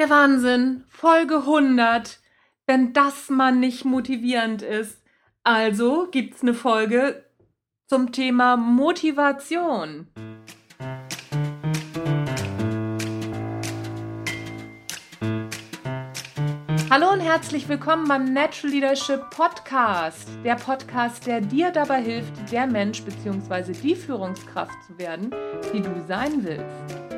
[0.00, 2.20] Der Wahnsinn, Folge 100,
[2.66, 5.02] wenn das mal nicht motivierend ist.
[5.44, 7.26] Also gibt's eine Folge
[7.86, 10.08] zum Thema Motivation.
[16.88, 20.30] Hallo und herzlich willkommen beim Natural Leadership Podcast.
[20.42, 23.72] Der Podcast, der dir dabei hilft, der Mensch bzw.
[23.74, 25.30] die Führungskraft zu werden,
[25.74, 27.10] die du sein willst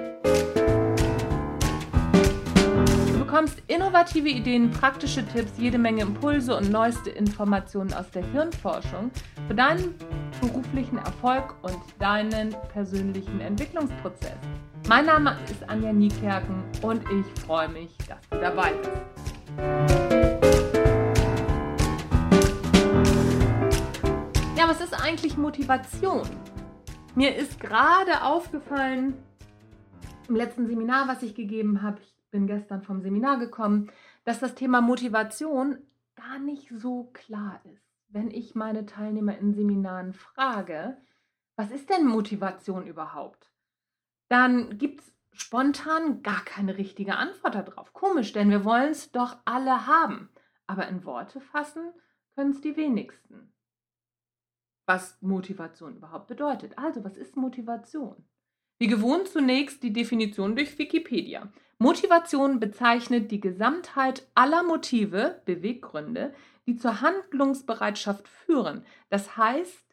[3.33, 9.11] bekommst innovative Ideen, praktische Tipps, jede Menge Impulse und neueste Informationen aus der Hirnforschung
[9.49, 9.95] für deinen
[10.39, 14.37] beruflichen Erfolg und deinen persönlichen Entwicklungsprozess.
[14.87, 19.35] Mein Name ist Anja Niekerken und ich freue mich, dass du dabei bist.
[24.59, 26.29] Ja, was ist eigentlich Motivation?
[27.15, 29.15] Mir ist gerade aufgefallen,
[30.29, 31.97] im letzten Seminar, was ich gegeben habe,
[32.33, 33.93] bin gestern vom Seminar gekommen,
[34.25, 35.79] dass das Thema Motivation
[36.17, 37.87] gar nicht so klar ist.
[38.09, 40.97] Wenn ich meine Teilnehmer in Seminaren frage,
[41.57, 43.53] was ist denn Motivation überhaupt?
[44.29, 47.93] Dann gibt es spontan gar keine richtige Antwort darauf.
[47.93, 50.31] Komisch, denn wir wollen es doch alle haben.
[50.67, 51.93] Aber in Worte fassen
[52.35, 53.53] können es die wenigsten.
[54.87, 56.77] Was Motivation überhaupt bedeutet.
[56.79, 58.25] Also, was ist Motivation?
[58.83, 61.47] Wie gewohnt zunächst die Definition durch Wikipedia.
[61.79, 66.35] Motivation bezeichnet die Gesamtheit aller Motive, Beweggründe,
[66.67, 68.85] die zur Handlungsbereitschaft führen.
[69.09, 69.85] Das heißt,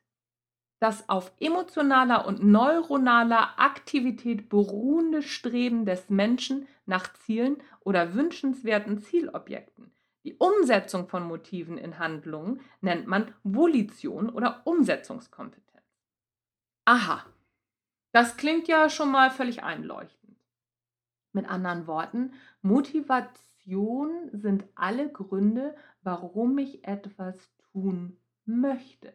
[0.79, 9.91] das auf emotionaler und neuronaler Aktivität beruhende Streben des Menschen nach Zielen oder wünschenswerten Zielobjekten.
[10.23, 15.85] Die Umsetzung von Motiven in Handlungen nennt man Volition oder Umsetzungskompetenz.
[16.85, 17.23] Aha,
[18.19, 20.37] das klingt ja schon mal völlig einleuchtend.
[21.31, 27.37] Mit anderen Worten, Motivation sind alle Gründe, warum ich etwas
[27.71, 29.13] tun möchte.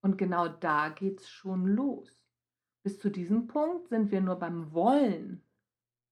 [0.00, 2.10] Und genau da geht es schon los.
[2.82, 5.44] Bis zu diesem Punkt sind wir nur beim Wollen.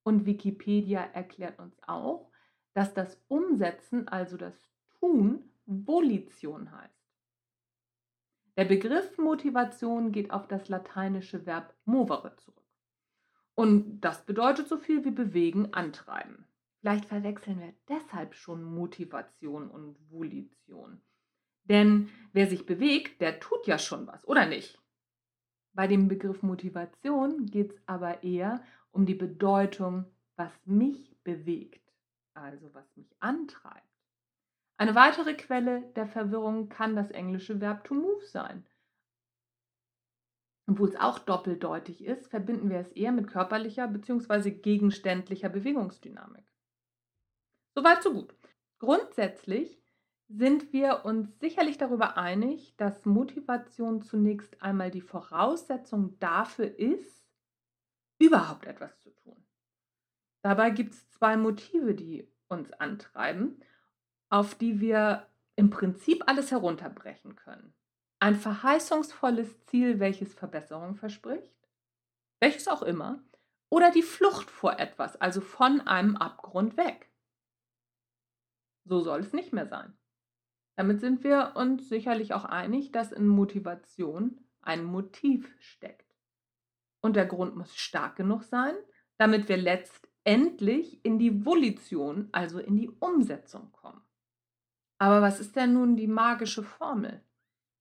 [0.03, 2.31] Und Wikipedia erklärt uns auch,
[2.75, 4.69] dass das Umsetzen, also das
[5.00, 7.06] Tun, Volition heißt.
[8.56, 12.65] Der Begriff Motivation geht auf das lateinische Verb movere zurück.
[13.55, 16.47] Und das bedeutet so viel wie bewegen, antreiben.
[16.81, 21.00] Vielleicht verwechseln wir deshalb schon Motivation und Volition.
[21.65, 24.81] Denn wer sich bewegt, der tut ja schon was, oder nicht?
[25.73, 30.06] Bei dem Begriff Motivation geht es aber eher um die Bedeutung,
[30.37, 31.93] was mich bewegt,
[32.34, 33.95] also was mich antreibt.
[34.78, 38.66] Eine weitere Quelle der Verwirrung kann das englische Verb to move sein.
[40.69, 44.50] Obwohl es auch doppeldeutig ist, verbinden wir es eher mit körperlicher bzw.
[44.50, 46.44] gegenständlicher Bewegungsdynamik.
[47.75, 48.34] Soweit, so gut.
[48.78, 49.81] Grundsätzlich
[50.28, 57.25] sind wir uns sicherlich darüber einig, dass Motivation zunächst einmal die Voraussetzung dafür ist,
[58.19, 59.47] überhaupt etwas zu tun.
[60.43, 63.60] Dabei gibt es zwei Motive, die uns antreiben,
[64.36, 65.26] auf die wir
[65.56, 67.72] im Prinzip alles herunterbrechen können.
[68.19, 71.56] Ein verheißungsvolles Ziel, welches Verbesserung verspricht,
[72.38, 73.25] welches auch immer,
[73.70, 77.10] oder die Flucht vor etwas, also von einem Abgrund weg.
[78.84, 79.96] So soll es nicht mehr sein.
[80.76, 86.14] Damit sind wir uns sicherlich auch einig, dass in Motivation ein Motiv steckt.
[87.00, 88.75] Und der Grund muss stark genug sein,
[89.16, 94.06] damit wir letztendlich in die Volition, also in die Umsetzung kommen.
[94.98, 97.22] Aber was ist denn nun die magische Formel?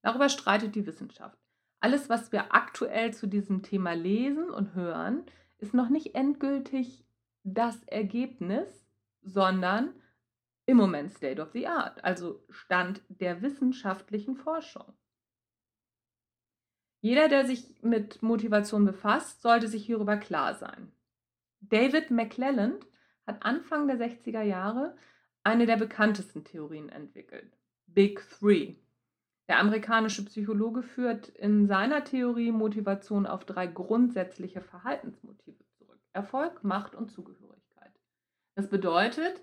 [0.01, 1.37] Darüber streitet die Wissenschaft.
[1.79, 5.25] Alles, was wir aktuell zu diesem Thema lesen und hören,
[5.57, 7.05] ist noch nicht endgültig
[7.43, 8.87] das Ergebnis,
[9.21, 9.93] sondern
[10.65, 14.93] im Moment State of the Art, also Stand der wissenschaftlichen Forschung.
[17.01, 20.91] Jeder, der sich mit Motivation befasst, sollte sich hierüber klar sein.
[21.59, 22.87] David McClelland
[23.27, 24.97] hat Anfang der 60er Jahre
[25.45, 27.55] eine der bekanntesten Theorien entwickelt,
[27.85, 28.75] Big Three.
[29.47, 35.99] Der amerikanische Psychologe führt in seiner Theorie Motivation auf drei grundsätzliche Verhaltensmotive zurück.
[36.13, 37.91] Erfolg, Macht und Zugehörigkeit.
[38.55, 39.39] Das bedeutet,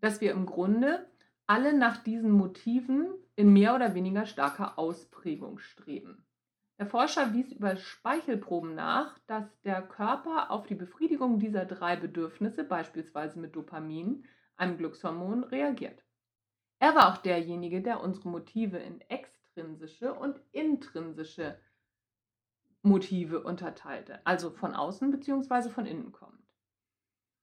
[0.00, 1.04] dass wir im Grunde
[1.48, 6.24] alle nach diesen Motiven in mehr oder weniger starker Ausprägung streben.
[6.78, 12.62] Der Forscher wies über Speichelproben nach, dass der Körper auf die Befriedigung dieser drei Bedürfnisse,
[12.62, 14.24] beispielsweise mit Dopamin,
[14.56, 16.04] einem Glückshormon, reagiert.
[16.78, 21.58] Er war auch derjenige, der unsere Motive in extrinsische und intrinsische
[22.82, 25.70] Motive unterteilte, also von außen bzw.
[25.70, 26.44] von innen kommt.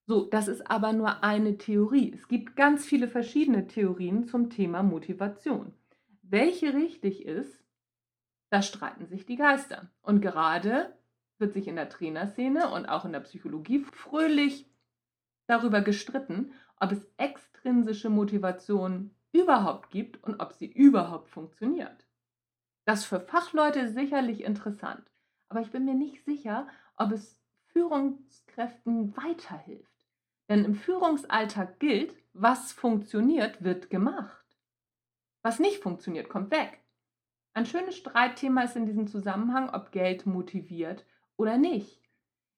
[0.05, 2.11] So, das ist aber nur eine Theorie.
[2.13, 5.73] Es gibt ganz viele verschiedene Theorien zum Thema Motivation.
[6.21, 7.63] Welche richtig ist,
[8.49, 9.89] da streiten sich die Geister.
[10.01, 10.95] Und gerade
[11.37, 14.69] wird sich in der Trainerszene und auch in der Psychologie fröhlich
[15.47, 22.07] darüber gestritten, ob es extrinsische Motivation überhaupt gibt und ob sie überhaupt funktioniert.
[22.85, 25.11] Das ist für Fachleute sicherlich interessant,
[25.47, 26.67] aber ich bin mir nicht sicher,
[26.97, 29.87] ob es Führungskräften weiterhilft.
[30.49, 34.45] Denn im Führungsalltag gilt, was funktioniert, wird gemacht.
[35.43, 36.79] Was nicht funktioniert, kommt weg.
[37.53, 41.05] Ein schönes Streitthema ist in diesem Zusammenhang, ob Geld motiviert
[41.37, 42.01] oder nicht.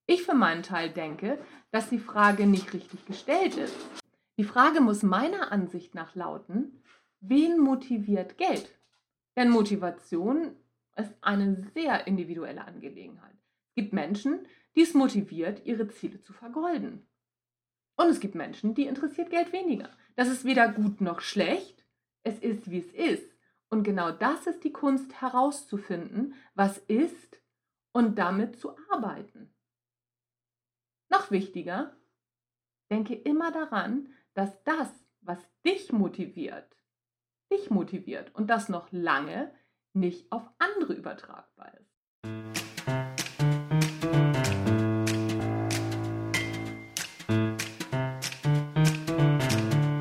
[0.06, 1.40] Ich für meinen Teil denke,
[1.72, 4.03] dass die Frage nicht richtig gestellt ist.
[4.38, 6.82] Die Frage muss meiner Ansicht nach lauten,
[7.20, 8.74] wen motiviert Geld?
[9.36, 10.56] Denn Motivation
[10.96, 13.36] ist eine sehr individuelle Angelegenheit.
[13.70, 17.08] Es gibt Menschen, die es motiviert, ihre Ziele zu vergolden.
[17.96, 19.90] Und es gibt Menschen, die interessiert Geld weniger.
[20.16, 21.86] Das ist weder gut noch schlecht.
[22.24, 23.30] Es ist, wie es ist.
[23.70, 27.40] Und genau das ist die Kunst herauszufinden, was ist
[27.92, 29.54] und damit zu arbeiten.
[31.10, 31.96] Noch wichtiger,
[32.94, 34.88] denke immer daran, dass das,
[35.22, 36.78] was dich motiviert,
[37.52, 39.52] dich motiviert und das noch lange
[39.94, 41.90] nicht auf andere übertragbar ist.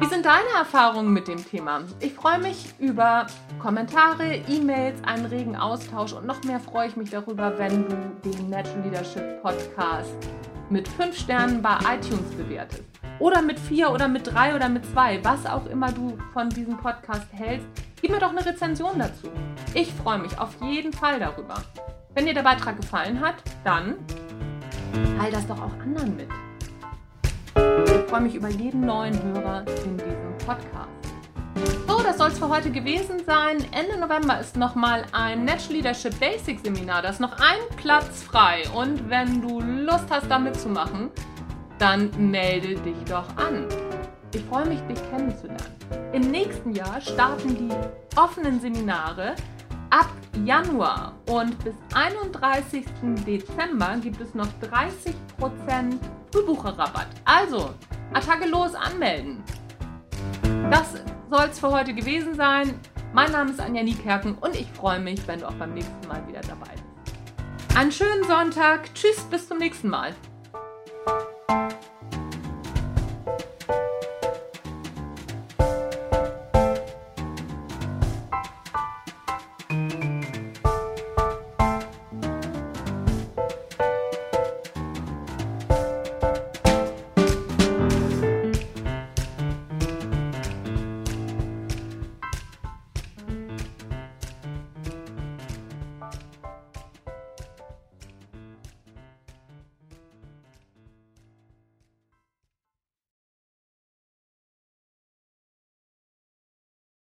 [0.00, 1.84] Wie sind deine Erfahrungen mit dem Thema?
[2.00, 3.26] Ich freue mich über
[3.58, 8.50] Kommentare, E-Mails, einen regen Austausch und noch mehr freue ich mich darüber, wenn du den
[8.50, 10.41] Natural Leadership Podcast
[10.72, 12.82] mit 5 Sternen bei iTunes bewertest.
[13.18, 16.78] Oder mit 4 oder mit 3 oder mit 2, was auch immer du von diesem
[16.78, 17.66] Podcast hältst.
[18.00, 19.28] Gib mir doch eine Rezension dazu.
[19.74, 21.56] Ich freue mich auf jeden Fall darüber.
[22.14, 23.96] Wenn dir der Beitrag gefallen hat, dann
[25.18, 26.28] teile das doch auch anderen mit.
[27.54, 31.01] Ich freue mich über jeden neuen Hörer in diesem Podcast.
[32.04, 33.64] Das soll es für heute gewesen sein.
[33.70, 37.00] Ende November ist nochmal ein Natural Leadership Basic Seminar.
[37.02, 38.64] Da ist noch ein Platz frei.
[38.74, 41.10] Und wenn du Lust hast, da mitzumachen,
[41.78, 43.66] dann melde dich doch an.
[44.34, 45.76] Ich freue mich, dich kennenzulernen.
[46.12, 49.36] Im nächsten Jahr starten die offenen Seminare
[49.90, 50.10] ab
[50.44, 52.84] Januar und bis 31.
[53.26, 55.14] Dezember gibt es noch 30%
[56.32, 57.08] Frühbucherrabatt.
[57.24, 57.70] Also,
[58.12, 59.42] Attacke los anmelden.
[60.70, 60.94] Das
[61.32, 62.78] soll es für heute gewesen sein.
[63.14, 66.26] Mein Name ist Anja Niekerken und ich freue mich, wenn du auch beim nächsten Mal
[66.28, 67.74] wieder dabei bist.
[67.74, 68.92] Einen schönen Sonntag.
[68.94, 70.14] Tschüss, bis zum nächsten Mal.